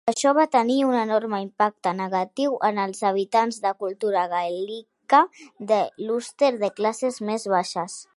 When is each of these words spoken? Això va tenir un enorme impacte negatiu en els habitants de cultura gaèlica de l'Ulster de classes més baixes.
Això 0.09 0.29
va 0.35 0.43
tenir 0.53 0.75
un 0.91 0.95
enorme 0.99 1.39
impacte 1.41 1.91
negatiu 1.97 2.55
en 2.69 2.79
els 2.85 3.01
habitants 3.09 3.59
de 3.67 3.73
cultura 3.85 4.23
gaèlica 4.33 5.19
de 5.73 5.79
l'Ulster 6.07 6.51
de 6.65 6.71
classes 6.81 7.21
més 7.31 7.47
baixes. 7.55 8.01